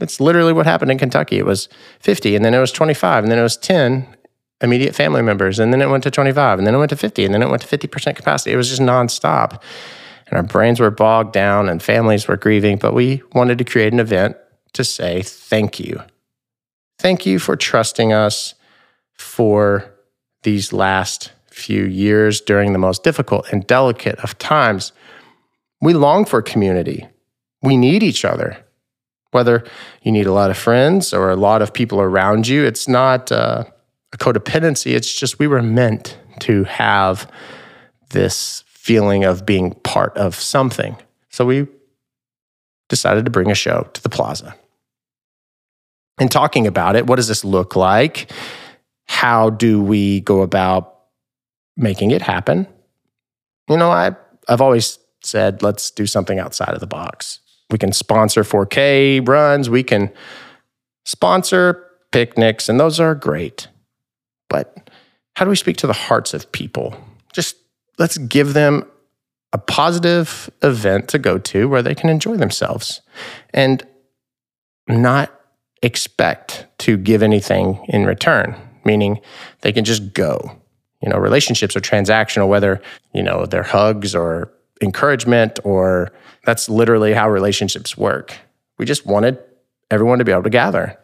That's 0.00 0.20
literally 0.20 0.52
what 0.52 0.66
happened 0.66 0.90
in 0.90 0.98
Kentucky. 0.98 1.38
It 1.38 1.46
was 1.46 1.68
50, 2.00 2.34
and 2.34 2.44
then 2.44 2.52
it 2.52 2.58
was 2.58 2.72
25, 2.72 3.22
and 3.22 3.30
then 3.30 3.38
it 3.38 3.42
was 3.42 3.56
10 3.56 4.08
immediate 4.60 4.96
family 4.96 5.22
members, 5.22 5.60
and 5.60 5.72
then 5.72 5.80
it 5.80 5.88
went 5.88 6.02
to 6.02 6.10
25, 6.10 6.58
and 6.58 6.66
then 6.66 6.74
it 6.74 6.78
went 6.78 6.90
to 6.90 6.96
50, 6.96 7.24
and 7.24 7.32
then 7.32 7.42
it 7.42 7.48
went 7.48 7.62
to 7.62 7.78
50% 7.78 8.16
capacity. 8.16 8.52
It 8.52 8.56
was 8.56 8.70
just 8.70 8.82
nonstop. 8.82 9.62
And 10.26 10.36
our 10.36 10.42
brains 10.42 10.80
were 10.80 10.90
bogged 10.90 11.32
down, 11.32 11.68
and 11.68 11.80
families 11.80 12.26
were 12.26 12.36
grieving, 12.36 12.76
but 12.76 12.92
we 12.92 13.22
wanted 13.34 13.58
to 13.58 13.64
create 13.64 13.92
an 13.92 14.00
event 14.00 14.36
to 14.72 14.84
say 14.84 15.22
thank 15.22 15.80
you. 15.80 16.02
Thank 16.98 17.26
you 17.26 17.38
for 17.38 17.56
trusting 17.56 18.12
us 18.12 18.54
for 19.14 19.90
these 20.42 20.72
last 20.72 21.32
few 21.50 21.84
years 21.84 22.40
during 22.40 22.72
the 22.72 22.78
most 22.78 23.02
difficult 23.02 23.52
and 23.52 23.66
delicate 23.66 24.18
of 24.20 24.38
times. 24.38 24.92
We 25.80 25.94
long 25.94 26.24
for 26.24 26.42
community. 26.42 27.08
We 27.62 27.76
need 27.76 28.02
each 28.02 28.24
other. 28.24 28.58
Whether 29.30 29.64
you 30.02 30.12
need 30.12 30.26
a 30.26 30.32
lot 30.32 30.50
of 30.50 30.58
friends 30.58 31.14
or 31.14 31.30
a 31.30 31.36
lot 31.36 31.62
of 31.62 31.72
people 31.72 32.00
around 32.00 32.48
you, 32.48 32.64
it's 32.64 32.88
not 32.88 33.30
uh, 33.30 33.64
a 34.12 34.18
codependency. 34.18 34.92
It's 34.94 35.12
just 35.12 35.38
we 35.38 35.46
were 35.46 35.62
meant 35.62 36.18
to 36.40 36.64
have 36.64 37.30
this 38.10 38.64
feeling 38.66 39.24
of 39.24 39.46
being 39.46 39.72
part 39.74 40.16
of 40.16 40.34
something. 40.34 40.96
So 41.28 41.46
we 41.46 41.68
decided 42.90 43.24
to 43.24 43.30
bring 43.30 43.50
a 43.50 43.54
show 43.54 43.88
to 43.94 44.02
the 44.02 44.10
plaza. 44.10 44.54
And 46.18 46.30
talking 46.30 46.66
about 46.66 46.96
it, 46.96 47.06
what 47.06 47.16
does 47.16 47.28
this 47.28 47.44
look 47.44 47.74
like? 47.74 48.30
How 49.08 49.48
do 49.48 49.82
we 49.82 50.20
go 50.20 50.42
about 50.42 50.98
making 51.78 52.10
it 52.10 52.20
happen? 52.20 52.66
You 53.70 53.78
know, 53.78 53.90
I, 53.90 54.14
I've 54.46 54.60
always 54.60 54.98
said, 55.22 55.62
let's 55.62 55.90
do 55.90 56.06
something 56.06 56.38
outside 56.38 56.74
of 56.74 56.80
the 56.80 56.86
box. 56.86 57.40
We 57.70 57.78
can 57.78 57.92
sponsor 57.92 58.42
4K 58.42 59.26
runs, 59.26 59.70
we 59.70 59.82
can 59.82 60.10
sponsor 61.04 61.86
picnics, 62.12 62.68
and 62.68 62.78
those 62.78 63.00
are 63.00 63.14
great. 63.14 63.68
But 64.48 64.90
how 65.36 65.44
do 65.44 65.50
we 65.50 65.56
speak 65.56 65.76
to 65.78 65.86
the 65.86 65.92
hearts 65.92 66.34
of 66.34 66.50
people? 66.52 66.94
Just 67.32 67.56
let's 67.98 68.18
give 68.18 68.52
them 68.52 68.84
a 69.52 69.58
positive 69.58 70.48
event 70.62 71.08
to 71.08 71.18
go 71.18 71.38
to 71.38 71.68
where 71.68 71.82
they 71.82 71.94
can 71.94 72.08
enjoy 72.08 72.36
themselves 72.36 73.00
and 73.52 73.84
not 74.88 75.32
expect 75.82 76.66
to 76.78 76.96
give 76.96 77.22
anything 77.22 77.84
in 77.88 78.04
return, 78.04 78.54
meaning 78.84 79.20
they 79.62 79.72
can 79.72 79.84
just 79.84 80.12
go. 80.12 80.56
You 81.02 81.08
know, 81.08 81.16
relationships 81.16 81.74
are 81.74 81.80
transactional, 81.80 82.48
whether, 82.48 82.80
you 83.14 83.22
know, 83.22 83.46
they're 83.46 83.62
hugs 83.62 84.14
or 84.14 84.52
encouragement, 84.82 85.58
or 85.64 86.12
that's 86.44 86.68
literally 86.68 87.12
how 87.12 87.30
relationships 87.30 87.96
work. 87.96 88.36
We 88.78 88.84
just 88.84 89.06
wanted 89.06 89.38
everyone 89.90 90.18
to 90.18 90.24
be 90.24 90.32
able 90.32 90.42
to 90.44 90.50
gather 90.50 90.98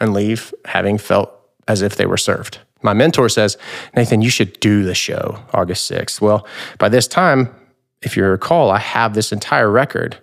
and 0.00 0.12
leave 0.12 0.52
having 0.64 0.98
felt 0.98 1.32
as 1.66 1.82
if 1.82 1.96
they 1.96 2.06
were 2.06 2.16
served. 2.16 2.58
My 2.82 2.92
mentor 2.92 3.28
says, 3.28 3.56
Nathan, 3.96 4.22
you 4.22 4.30
should 4.30 4.58
do 4.60 4.84
the 4.84 4.94
show 4.94 5.42
August 5.52 5.90
6th. 5.90 6.20
Well, 6.20 6.46
by 6.78 6.88
this 6.88 7.08
time, 7.08 7.54
if 8.02 8.16
you 8.16 8.24
recall, 8.24 8.70
I 8.70 8.78
have 8.78 9.14
this 9.14 9.32
entire 9.32 9.70
record. 9.70 10.18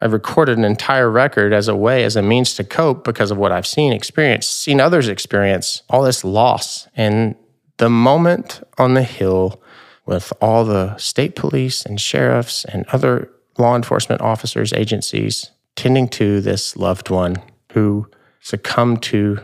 I've 0.00 0.12
recorded 0.12 0.58
an 0.58 0.64
entire 0.64 1.10
record 1.10 1.52
as 1.52 1.68
a 1.68 1.74
way, 1.74 2.04
as 2.04 2.14
a 2.16 2.22
means 2.22 2.54
to 2.54 2.64
cope 2.64 3.04
because 3.04 3.30
of 3.30 3.38
what 3.38 3.52
I've 3.52 3.66
seen, 3.66 3.92
experienced, 3.92 4.62
seen 4.62 4.80
others 4.80 5.08
experience 5.08 5.82
all 5.90 6.02
this 6.02 6.24
loss. 6.24 6.86
And 6.94 7.34
the 7.78 7.90
moment 7.90 8.62
on 8.78 8.94
the 8.94 9.02
hill 9.02 9.60
with 10.06 10.32
all 10.40 10.64
the 10.64 10.96
state 10.96 11.34
police 11.34 11.84
and 11.84 12.00
sheriffs 12.00 12.64
and 12.64 12.86
other 12.88 13.30
law 13.58 13.74
enforcement 13.74 14.20
officers, 14.20 14.72
agencies 14.72 15.50
tending 15.74 16.08
to 16.08 16.40
this 16.40 16.76
loved 16.76 17.10
one 17.10 17.36
who 17.72 18.08
succumbed 18.40 19.02
to 19.02 19.40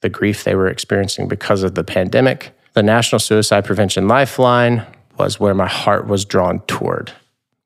the 0.00 0.08
grief 0.08 0.44
they 0.44 0.54
were 0.54 0.68
experiencing 0.68 1.26
because 1.28 1.62
of 1.62 1.74
the 1.74 1.84
pandemic. 1.84 2.56
The 2.74 2.82
National 2.82 3.18
Suicide 3.18 3.64
Prevention 3.64 4.06
Lifeline 4.06 4.86
was 5.18 5.40
where 5.40 5.54
my 5.54 5.66
heart 5.66 6.06
was 6.06 6.24
drawn 6.24 6.60
toward. 6.60 7.12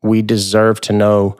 We 0.02 0.22
deserve 0.22 0.80
to 0.82 0.92
know 0.92 1.36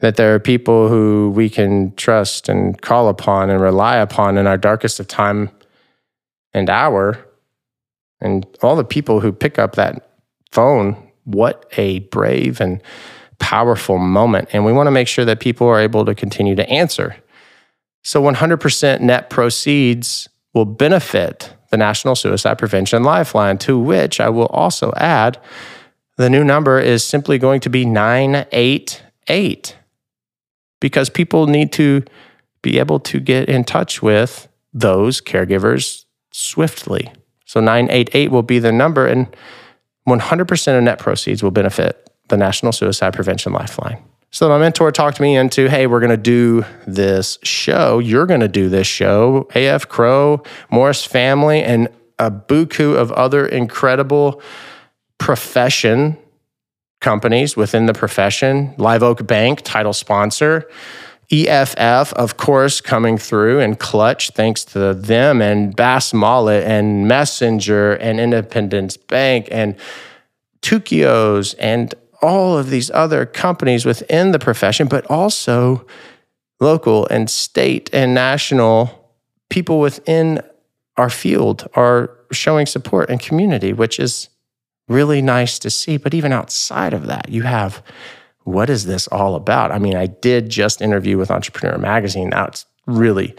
that 0.00 0.16
there 0.16 0.34
are 0.34 0.40
people 0.40 0.88
who 0.88 1.32
we 1.34 1.48
can 1.48 1.94
trust 1.94 2.48
and 2.48 2.80
call 2.82 3.08
upon 3.08 3.50
and 3.50 3.60
rely 3.60 3.96
upon 3.96 4.36
in 4.36 4.46
our 4.46 4.58
darkest 4.58 4.98
of 4.98 5.06
time 5.06 5.50
and 6.52 6.68
hour. 6.68 7.24
And 8.20 8.46
all 8.62 8.76
the 8.76 8.84
people 8.84 9.20
who 9.20 9.32
pick 9.32 9.58
up 9.58 9.76
that 9.76 10.10
phone, 10.50 10.96
what 11.24 11.72
a 11.76 12.00
brave 12.00 12.60
and 12.60 12.82
powerful 13.38 13.98
moment. 13.98 14.48
And 14.52 14.64
we 14.64 14.72
want 14.72 14.88
to 14.88 14.92
make 14.92 15.08
sure 15.08 15.24
that 15.24 15.40
people 15.40 15.68
are 15.68 15.80
able 15.80 16.04
to 16.04 16.14
continue 16.14 16.54
to 16.56 16.68
answer. 16.68 17.16
So 18.02 18.22
100% 18.22 19.00
net 19.00 19.30
proceeds 19.30 20.28
will 20.52 20.64
benefit 20.64 21.54
the 21.72 21.78
National 21.78 22.14
Suicide 22.14 22.58
Prevention 22.58 23.02
Lifeline, 23.02 23.58
to 23.58 23.78
which 23.78 24.20
I 24.20 24.28
will 24.28 24.46
also 24.46 24.92
add 24.96 25.40
the 26.18 26.28
new 26.28 26.44
number 26.44 26.78
is 26.78 27.02
simply 27.02 27.38
going 27.38 27.60
to 27.60 27.70
be 27.70 27.86
988 27.86 29.76
because 30.80 31.08
people 31.08 31.46
need 31.46 31.72
to 31.72 32.04
be 32.60 32.78
able 32.78 33.00
to 33.00 33.18
get 33.18 33.48
in 33.48 33.64
touch 33.64 34.02
with 34.02 34.48
those 34.74 35.22
caregivers 35.22 36.04
swiftly. 36.30 37.10
So 37.46 37.58
988 37.60 38.30
will 38.30 38.42
be 38.42 38.58
the 38.58 38.70
number, 38.70 39.06
and 39.06 39.34
100% 40.06 40.78
of 40.78 40.84
net 40.84 40.98
proceeds 40.98 41.42
will 41.42 41.50
benefit 41.50 42.10
the 42.28 42.36
National 42.36 42.72
Suicide 42.72 43.14
Prevention 43.14 43.52
Lifeline. 43.52 44.02
So 44.34 44.48
my 44.48 44.58
mentor 44.58 44.90
talked 44.90 45.20
me 45.20 45.36
into, 45.36 45.68
hey, 45.68 45.86
we're 45.86 46.00
going 46.00 46.08
to 46.08 46.16
do 46.16 46.64
this 46.86 47.38
show. 47.42 47.98
You're 47.98 48.24
going 48.24 48.40
to 48.40 48.48
do 48.48 48.70
this 48.70 48.86
show. 48.86 49.46
AF 49.54 49.90
Crow, 49.90 50.42
Morris 50.70 51.04
Family, 51.04 51.62
and 51.62 51.88
a 52.18 52.30
buku 52.30 52.96
of 52.96 53.12
other 53.12 53.44
incredible 53.44 54.40
profession 55.18 56.16
companies 57.02 57.58
within 57.58 57.84
the 57.84 57.92
profession. 57.92 58.74
Live 58.78 59.02
Oak 59.02 59.26
Bank, 59.26 59.60
title 59.64 59.92
sponsor. 59.92 60.66
EFF, 61.30 62.14
of 62.14 62.38
course, 62.38 62.80
coming 62.80 63.18
through 63.18 63.60
and 63.60 63.78
clutch 63.78 64.30
thanks 64.30 64.64
to 64.64 64.94
them 64.94 65.42
and 65.42 65.76
Bass 65.76 66.12
Mollett 66.12 66.64
and 66.64 67.06
Messenger 67.06 67.94
and 67.94 68.18
Independence 68.18 68.96
Bank 68.96 69.48
and 69.50 69.76
Tukios 70.62 71.54
and 71.58 71.94
all 72.22 72.56
of 72.56 72.70
these 72.70 72.90
other 72.92 73.26
companies 73.26 73.84
within 73.84 74.32
the 74.32 74.38
profession, 74.38 74.86
but 74.86 75.04
also 75.10 75.86
local 76.60 77.06
and 77.08 77.28
state 77.28 77.90
and 77.92 78.14
national 78.14 79.10
people 79.50 79.80
within 79.80 80.40
our 80.96 81.10
field 81.10 81.68
are 81.74 82.16
showing 82.30 82.66
support 82.66 83.10
and 83.10 83.20
community, 83.20 83.72
which 83.72 83.98
is 83.98 84.28
really 84.88 85.20
nice 85.20 85.58
to 85.58 85.70
see. 85.70 85.96
But 85.96 86.14
even 86.14 86.32
outside 86.32 86.94
of 86.94 87.06
that, 87.06 87.28
you 87.28 87.42
have 87.42 87.82
what 88.44 88.68
is 88.68 88.86
this 88.86 89.06
all 89.08 89.34
about? 89.34 89.70
I 89.70 89.78
mean, 89.78 89.94
I 89.94 90.06
did 90.06 90.48
just 90.48 90.82
interview 90.82 91.16
with 91.16 91.30
Entrepreneur 91.30 91.78
Magazine. 91.78 92.30
That's 92.30 92.66
really, 92.86 93.36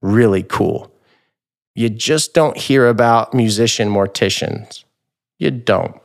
really 0.00 0.42
cool. 0.42 0.92
You 1.74 1.88
just 1.88 2.34
don't 2.34 2.56
hear 2.56 2.86
about 2.86 3.34
musician 3.34 3.88
morticians. 3.88 4.84
You 5.38 5.50
don't. 5.50 6.01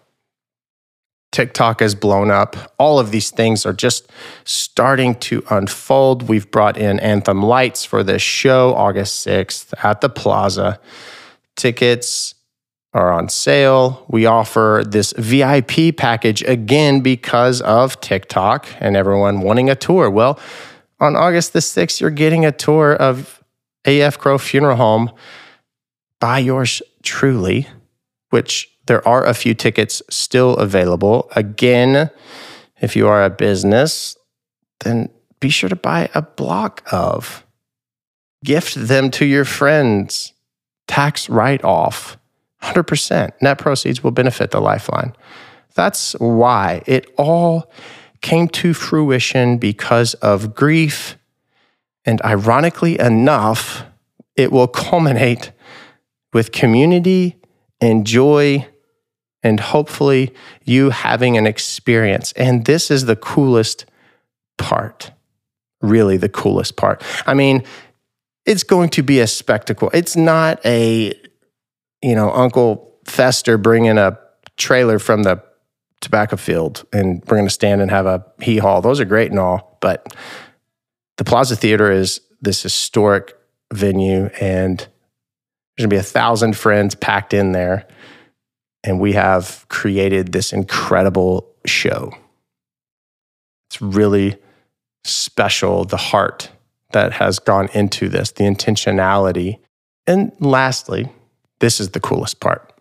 TikTok 1.38 1.82
has 1.82 1.94
blown 1.94 2.32
up. 2.32 2.74
All 2.80 2.98
of 2.98 3.12
these 3.12 3.30
things 3.30 3.64
are 3.64 3.72
just 3.72 4.10
starting 4.44 5.14
to 5.20 5.44
unfold. 5.52 6.28
We've 6.28 6.50
brought 6.50 6.78
in 6.78 7.00
Anthem 7.00 7.44
Lights 7.44 7.86
for 7.86 8.02
this 8.02 8.24
show 8.24 8.74
August 8.74 9.24
6th 9.28 9.72
at 9.84 10.02
the 10.02 10.10
Plaza. 10.10 10.80
Tickets 11.56 12.34
are 12.92 13.12
on 13.12 13.30
sale. 13.30 14.04
We 14.10 14.26
offer 14.26 14.84
this 14.84 15.14
VIP 15.16 15.96
package 15.96 16.42
again 16.42 17.02
because 17.02 17.62
of 17.62 18.02
TikTok 18.02 18.68
and 18.80 18.98
everyone 18.98 19.42
wanting 19.42 19.70
a 19.70 19.76
tour. 19.76 20.10
Well, 20.10 20.40
on 21.00 21.16
August 21.16 21.54
the 21.54 21.60
6th, 21.60 22.02
you're 22.02 22.10
getting 22.10 22.46
a 22.46 22.52
tour 22.52 22.96
of 22.96 23.44
AF 23.86 24.18
Crow 24.18 24.40
Funeral 24.40 24.78
Home 24.78 25.12
by 26.20 26.40
yours 26.40 26.82
truly, 27.04 27.68
which 28.32 28.76
there 28.88 29.08
are 29.08 29.26
a 29.26 29.34
few 29.34 29.54
tickets 29.54 30.02
still 30.10 30.56
available. 30.56 31.30
Again, 31.36 32.10
if 32.82 32.96
you 32.96 33.08
are 33.08 33.24
a 33.24 33.30
business, 33.30 34.18
then 34.82 35.10
be 35.40 35.50
sure 35.50 35.70
to 35.70 35.76
buy 35.76 36.10
a 36.14 36.22
block 36.22 36.84
of. 36.92 37.46
Gift 38.44 38.76
them 38.76 39.12
to 39.12 39.26
your 39.26 39.46
friends. 39.46 40.34
Tax 40.88 41.30
write 41.30 41.64
off. 41.64 42.18
100% 42.64 43.32
net 43.42 43.58
proceeds 43.58 44.04
will 44.04 44.12
benefit 44.12 44.52
the 44.52 44.60
lifeline. 44.60 45.14
That's 45.76 46.14
why 46.14 46.82
it 46.86 47.14
all 47.18 47.72
came 48.22 48.48
to 48.50 48.74
fruition 48.74 49.58
because 49.58 50.16
of 50.16 50.56
grief. 50.56 51.18
And 52.06 52.22
ironically 52.24 53.00
enough, 53.00 53.84
it 54.36 54.52
will 54.52 54.68
culminate 54.68 55.52
with 56.34 56.52
community 56.52 57.38
and 57.80 58.08
joy 58.08 58.68
and 59.48 59.60
hopefully 59.60 60.34
you 60.66 60.90
having 60.90 61.38
an 61.38 61.48
experience. 61.48 62.34
And 62.34 62.66
this 62.66 62.92
is 62.92 63.06
the 63.06 63.16
coolest 63.16 63.86
part, 64.58 65.12
really, 65.82 66.18
the 66.18 66.30
coolest 66.30 66.76
part. 66.76 67.04
I 67.26 67.34
mean, 67.34 67.64
it's 68.46 68.64
going 68.64 68.90
to 68.90 69.04
be 69.04 69.20
a 69.20 69.28
spectacle. 69.28 69.90
It's 69.94 70.16
not 70.16 70.64
a, 70.66 71.14
you 72.02 72.16
know, 72.16 72.32
Uncle 72.32 73.00
Fester 73.06 73.58
bringing 73.58 73.98
a 73.98 74.20
trailer 74.58 75.00
from 75.00 75.24
the 75.24 75.42
tobacco 76.02 76.36
field 76.36 76.86
and 76.94 77.24
we're 77.26 77.38
going 77.38 77.48
to 77.48 77.54
stand 77.54 77.82
and 77.82 77.90
have 77.90 78.06
a 78.06 78.26
hee 78.42 78.58
haw. 78.58 78.82
Those 78.82 79.00
are 79.00 79.06
great 79.06 79.32
and 79.32 79.40
all, 79.40 79.78
but 79.82 80.14
the 81.18 81.24
Plaza 81.24 81.56
Theater 81.56 81.92
is 81.92 82.22
this 82.42 82.62
historic 82.62 83.34
venue 83.74 84.26
and 84.40 84.80
there's 84.80 85.86
going 85.86 85.90
to 85.90 85.96
be 85.96 85.98
a 85.98 86.04
thousand 86.04 86.56
friends 86.56 86.96
packed 86.96 87.34
in 87.34 87.52
there 87.52 87.88
and 88.84 89.00
we 89.00 89.14
have 89.14 89.66
created 89.70 90.32
this 90.32 90.54
incredible 90.54 91.48
show. 91.66 92.12
It's 93.70 93.82
really 93.82 94.38
special, 95.04 95.86
the 95.86 95.98
heart 95.98 96.50
that 96.92 97.14
has 97.14 97.40
gone 97.40 97.70
into 97.74 98.10
this, 98.10 98.32
the 98.32 98.44
intentionality. 98.44 99.60
And 100.06 100.32
lastly, 100.40 101.12
this 101.60 101.80
is 101.80 101.90
the 101.90 102.00
coolest 102.00 102.40
part. 102.40 102.74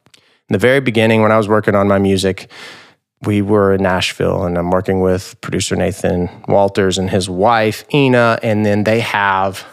In 0.49 0.53
the 0.53 0.59
very 0.59 0.81
beginning, 0.81 1.23
when 1.23 1.33
I 1.33 1.37
was 1.37 1.49
working 1.49 1.75
on 1.75 1.89
my 1.89 1.99
music, 1.99 2.49
we 3.23 3.43
were 3.43 3.75
in 3.75 3.83
Nashville 3.83 4.45
and 4.45 4.57
I'm 4.57 4.71
working 4.71 5.01
with 5.01 5.41
producer 5.41 5.75
Nathan 5.75 6.29
Walters 6.47 6.99
and 6.99 7.11
his 7.11 7.29
wife, 7.29 7.85
Ina, 7.93 8.39
and 8.43 8.65
then 8.65 8.85
they 8.85 9.01
have 9.01 9.65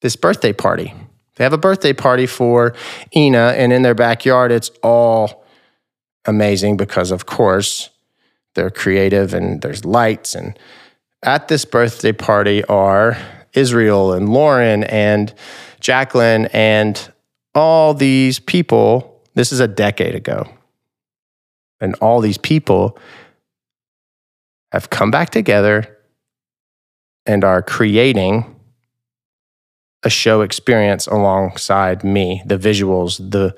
this 0.00 0.16
birthday 0.16 0.52
party 0.52 0.94
they 1.40 1.44
have 1.44 1.54
a 1.54 1.58
birthday 1.58 1.94
party 1.94 2.26
for 2.26 2.74
Ina, 3.16 3.54
and 3.56 3.72
in 3.72 3.80
their 3.80 3.94
backyard, 3.94 4.52
it's 4.52 4.70
all 4.82 5.42
amazing 6.26 6.76
because, 6.76 7.10
of 7.10 7.24
course, 7.24 7.88
they're 8.54 8.68
creative 8.68 9.32
and 9.32 9.62
there's 9.62 9.86
lights. 9.86 10.34
And 10.34 10.58
at 11.22 11.48
this 11.48 11.64
birthday 11.64 12.12
party 12.12 12.62
are 12.66 13.16
Israel 13.54 14.12
and 14.12 14.28
Lauren 14.28 14.84
and 14.84 15.32
Jacqueline 15.80 16.44
and 16.52 17.10
all 17.54 17.94
these 17.94 18.38
people. 18.38 19.22
This 19.32 19.50
is 19.50 19.60
a 19.60 19.68
decade 19.68 20.14
ago. 20.14 20.46
And 21.80 21.94
all 22.02 22.20
these 22.20 22.36
people 22.36 22.98
have 24.72 24.90
come 24.90 25.10
back 25.10 25.30
together 25.30 25.96
and 27.24 27.44
are 27.44 27.62
creating 27.62 28.59
a 30.02 30.10
show 30.10 30.40
experience 30.40 31.06
alongside 31.06 32.04
me 32.04 32.42
the 32.46 32.56
visuals, 32.56 33.18
the 33.30 33.54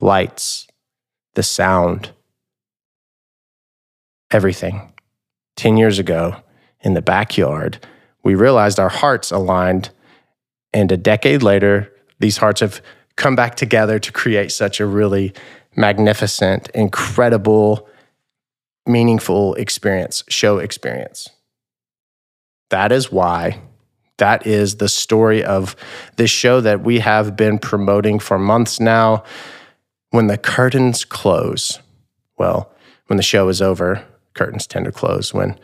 lights, 0.00 0.66
the 1.34 1.42
sound, 1.42 2.10
everything. 4.30 4.92
10 5.56 5.76
years 5.76 5.98
ago 5.98 6.36
in 6.80 6.94
the 6.94 7.02
backyard, 7.02 7.86
we 8.22 8.34
realized 8.34 8.80
our 8.80 8.88
hearts 8.88 9.30
aligned. 9.30 9.90
And 10.72 10.90
a 10.90 10.96
decade 10.96 11.42
later, 11.42 11.92
these 12.18 12.38
hearts 12.38 12.60
have 12.60 12.80
come 13.16 13.36
back 13.36 13.54
together 13.56 13.98
to 13.98 14.12
create 14.12 14.52
such 14.52 14.80
a 14.80 14.86
really 14.86 15.34
magnificent, 15.76 16.68
incredible, 16.70 17.88
meaningful 18.86 19.54
experience, 19.54 20.24
show 20.28 20.58
experience. 20.58 21.28
That 22.70 22.92
is 22.92 23.12
why 23.12 23.60
that 24.20 24.46
is 24.46 24.76
the 24.76 24.88
story 24.88 25.44
of 25.44 25.74
this 26.16 26.30
show 26.30 26.60
that 26.60 26.82
we 26.82 27.00
have 27.00 27.36
been 27.36 27.58
promoting 27.58 28.18
for 28.18 28.38
months 28.38 28.80
now. 28.80 29.24
When 30.10 30.28
the 30.28 30.38
curtains 30.38 31.04
close, 31.04 31.80
Well, 32.38 32.72
when 33.08 33.18
the 33.18 33.22
show 33.22 33.48
is 33.48 33.60
over, 33.60 34.02
curtains 34.34 34.66
tend 34.66 34.86
to 34.86 34.92
close. 34.92 35.34
When 35.34 35.58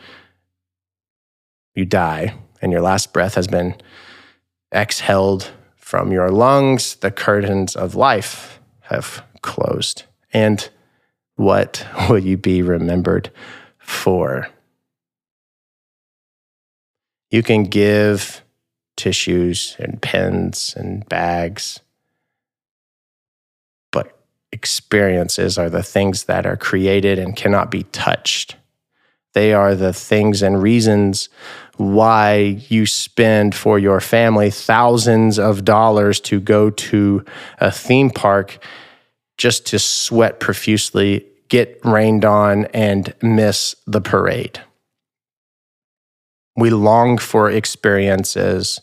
you 1.75 1.85
die 1.87 2.35
and 2.61 2.73
your 2.73 2.83
last 2.83 3.13
breath 3.13 3.35
has 3.35 3.47
been 3.47 3.77
exhaled 4.75 5.51
from 5.77 6.13
your 6.13 6.31
lungs, 6.31 6.97
the 6.97 7.11
curtains 7.11 7.77
of 7.77 7.95
life 7.95 8.61
have 8.81 9.25
closed. 9.43 10.05
And 10.33 10.69
what 11.37 11.87
will 12.09 12.19
you 12.19 12.37
be 12.37 12.63
remembered 12.63 13.31
for? 13.79 14.49
You 17.31 17.43
can 17.43 17.65
give 17.65 18.43
tissues 18.97 19.77
and 19.79 20.01
pens 20.01 20.75
and 20.77 21.09
bags, 21.09 21.81
but 23.93 24.19
experiences 24.53 25.59
are 25.59 25.71
the 25.71 25.83
things 25.83 26.25
that 26.25 26.47
are 26.47 26.57
created 26.57 27.19
and 27.19 27.37
cannot 27.37 27.71
be 27.71 27.85
touched. 27.85 28.57
They 29.35 29.53
are 29.53 29.75
the 29.75 29.93
things 29.93 30.43
and 30.43 30.63
reasons 30.63 31.29
why 31.77 32.63
you 32.71 32.87
spend 32.87 33.55
for 33.55 33.79
your 33.79 34.01
family 34.01 34.51
thousands 34.51 35.39
of 35.39 35.65
dollars 35.65 36.21
to 36.21 36.41
go 36.41 36.71
to 36.71 37.23
a 37.59 37.71
theme 37.71 38.09
park 38.09 38.59
just 39.37 39.67
to 39.67 39.79
sweat 39.79 40.41
profusely, 40.41 41.27
get 41.49 41.79
rained 41.85 42.25
on, 42.25 42.65
and 42.67 43.15
miss 43.21 43.77
the 43.87 44.01
parade. 44.01 44.61
We 46.57 46.71
long 46.71 47.19
for 47.19 47.51
experiences. 47.51 48.81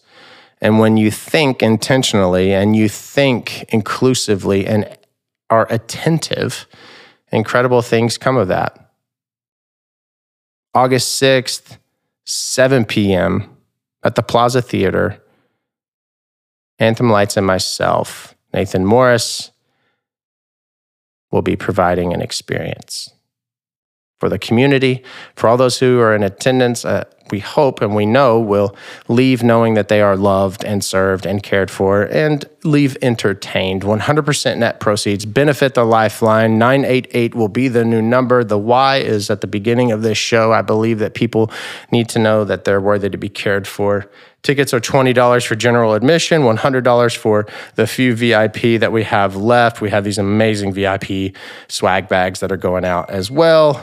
And 0.62 0.80
when 0.80 0.98
you 0.98 1.12
think 1.12 1.62
intentionally 1.62 2.53
and 2.53 2.75
you 2.75 2.88
think 2.88 3.63
inclusively 3.70 4.65
and 4.65 4.98
are 5.50 5.68
attentive, 5.70 6.68
incredible 7.32 7.82
things 7.82 8.18
come 8.18 8.38
of 8.38 8.48
that. 8.48 8.92
August 10.74 11.22
6th, 11.22 11.77
7 12.25 12.86
p.m. 12.86 13.58
at 14.03 14.15
the 14.15 14.24
Plaza 14.24 14.62
Theater. 14.62 15.22
Anthem 16.80 17.10
Lights 17.10 17.38
and 17.38 17.46
myself, 17.46 18.36
Nathan 18.53 18.86
Morris, 18.86 19.51
will 21.32 21.42
be 21.42 21.56
providing 21.56 22.13
an 22.13 22.22
experience 22.22 23.13
for 24.20 24.30
the 24.30 24.39
community, 24.39 25.03
for 25.36 25.48
all 25.48 25.58
those 25.58 25.80
who 25.80 26.00
are 26.00 26.15
in 26.15 26.24
attendance. 26.24 26.86
Uh, 26.86 27.03
we 27.32 27.39
hope 27.39 27.82
and 27.82 27.96
we 27.96 28.06
know 28.06 28.39
will 28.39 28.75
leave 29.08 29.44
knowing 29.44 29.74
that 29.74 29.88
they 29.88 30.01
are 30.01 30.15
loved 30.15 30.63
and 30.63 30.84
served 30.84 31.25
and 31.25 31.42
cared 31.42 31.72
for 31.72 32.03
and 32.03 32.46
leave 32.63 32.98
entertained. 33.01 33.84
100% 33.84 34.58
net 34.58 34.80
proceeds 34.80 35.25
benefit 35.25 35.74
the 35.74 35.84
Lifeline. 35.84 36.58
988 36.58 37.36
will 37.36 37.48
be 37.48 37.68
the 37.68 37.86
new 37.86 38.01
number. 38.01 38.44
The 38.44 38.58
why 38.58 38.98
is 38.98 39.30
at 39.30 39.42
the 39.42 39.48
beginning 39.48 39.92
of 39.92 40.01
this 40.01 40.18
show. 40.18 40.51
I 40.51 40.62
believe 40.62 41.00
that 41.00 41.13
people 41.13 41.51
need 41.92 42.10
to 42.10 42.20
know 42.20 42.44
that 42.46 42.65
they're 42.65 42.82
worthy 42.82 43.10
to 43.10 43.18
be 43.18 43.30
cared 43.30 43.68
for. 43.68 44.10
Tickets 44.42 44.74
are 44.74 44.82
$20 44.82 45.48
for 45.48 45.56
general 45.56 45.94
admission, 45.94 46.42
$100 46.42 47.15
for 47.15 47.48
the 47.75 47.88
few 47.88 48.13
VIP 48.13 48.80
that 48.80 48.92
we 48.92 49.03
have 49.03 49.38
left. 49.38 49.80
We 49.80 49.89
have 49.89 50.03
these 50.03 50.18
amazing 50.18 50.74
VIP 50.74 51.36
swag 51.70 52.10
bags 52.10 52.42
that 52.42 52.51
are 52.51 52.58
going 52.58 52.84
out 52.84 53.10
as 53.10 53.32
well 53.32 53.82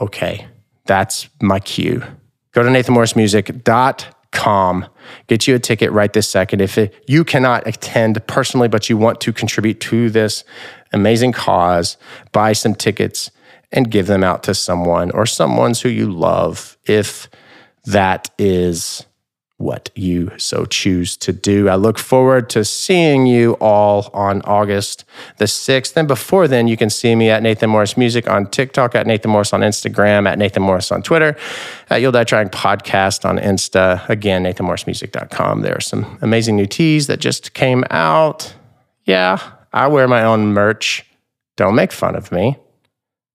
okay, 0.00 0.48
that's 0.90 1.28
my 1.40 1.60
cue. 1.60 2.02
Go 2.50 2.64
to 2.64 2.68
nathanmorrismusic.com. 2.68 4.86
Get 5.28 5.46
you 5.46 5.54
a 5.54 5.60
ticket 5.60 5.92
right 5.92 6.12
this 6.12 6.28
second. 6.28 6.60
If 6.60 6.76
it, 6.78 7.04
you 7.06 7.22
cannot 7.22 7.64
attend 7.64 8.26
personally, 8.26 8.66
but 8.66 8.90
you 8.90 8.96
want 8.96 9.20
to 9.20 9.32
contribute 9.32 9.78
to 9.82 10.10
this 10.10 10.42
amazing 10.92 11.30
cause, 11.30 11.96
buy 12.32 12.54
some 12.54 12.74
tickets 12.74 13.30
and 13.70 13.88
give 13.88 14.08
them 14.08 14.24
out 14.24 14.42
to 14.42 14.52
someone 14.52 15.12
or 15.12 15.26
someone's 15.26 15.80
who 15.80 15.88
you 15.88 16.10
love 16.10 16.76
if 16.86 17.28
that 17.84 18.28
is 18.36 19.06
what 19.60 19.90
you 19.94 20.32
so 20.38 20.64
choose 20.64 21.16
to 21.18 21.32
do. 21.32 21.68
I 21.68 21.74
look 21.74 21.98
forward 21.98 22.48
to 22.50 22.64
seeing 22.64 23.26
you 23.26 23.52
all 23.60 24.10
on 24.14 24.40
August 24.42 25.04
the 25.36 25.44
6th. 25.44 25.94
And 25.96 26.08
before 26.08 26.48
then, 26.48 26.66
you 26.66 26.78
can 26.78 26.88
see 26.88 27.14
me 27.14 27.28
at 27.28 27.42
Nathan 27.42 27.68
Morris 27.68 27.96
Music 27.96 28.28
on 28.28 28.46
TikTok, 28.46 28.94
at 28.94 29.06
Nathan 29.06 29.30
Morris 29.30 29.52
on 29.52 29.60
Instagram, 29.60 30.26
at 30.26 30.38
Nathan 30.38 30.62
Morris 30.62 30.90
on 30.90 31.02
Twitter, 31.02 31.36
at 31.90 32.00
You'll 32.00 32.10
Die 32.10 32.24
Trying 32.24 32.48
Podcast 32.48 33.26
on 33.26 33.38
Insta. 33.38 34.08
Again, 34.08 34.44
NathanMorrisMusic.com. 34.44 35.60
There 35.60 35.76
are 35.76 35.80
some 35.80 36.18
amazing 36.22 36.56
new 36.56 36.66
tees 36.66 37.06
that 37.08 37.20
just 37.20 37.52
came 37.52 37.84
out. 37.90 38.54
Yeah, 39.04 39.40
I 39.74 39.88
wear 39.88 40.08
my 40.08 40.22
own 40.22 40.54
merch. 40.54 41.04
Don't 41.56 41.74
make 41.74 41.92
fun 41.92 42.16
of 42.16 42.32
me. 42.32 42.56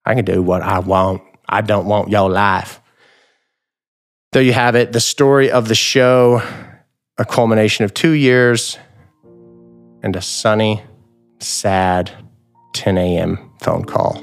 I 0.06 0.16
can 0.16 0.26
do 0.26 0.42
what 0.42 0.64
I 0.64 0.80
want. 0.80 1.22
I 1.48 1.62
don't 1.62 1.86
want 1.86 2.10
your 2.10 2.30
life. 2.32 2.82
There 4.36 4.44
you 4.44 4.52
have 4.52 4.76
it, 4.76 4.92
the 4.92 5.00
story 5.00 5.50
of 5.50 5.70
the 5.70 5.76
show, 5.76 6.42
a 7.18 7.24
culmination 7.24 7.86
of 7.86 7.94
two 7.94 8.12
years 8.12 8.78
and 10.04 10.14
a 10.14 10.22
sunny, 10.22 10.84
sad 11.40 12.12
10 12.74 12.98
a.m. 12.98 13.50
phone 13.62 13.86
call. 13.86 14.18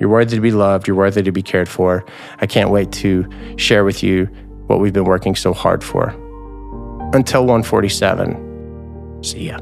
You're 0.00 0.08
worthy 0.08 0.36
to 0.36 0.40
be 0.40 0.50
loved. 0.50 0.88
You're 0.88 0.96
worthy 0.96 1.22
to 1.22 1.30
be 1.30 1.42
cared 1.42 1.68
for. 1.68 2.06
I 2.38 2.46
can't 2.46 2.70
wait 2.70 2.90
to 2.92 3.28
share 3.56 3.84
with 3.84 4.02
you 4.02 4.24
what 4.66 4.80
we've 4.80 4.94
been 4.94 5.04
working 5.04 5.36
so 5.36 5.52
hard 5.52 5.84
for. 5.84 6.08
Until 7.12 7.42
147, 7.42 9.20
see 9.22 9.48
ya. 9.48 9.58